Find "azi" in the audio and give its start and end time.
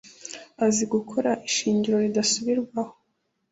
0.65-0.83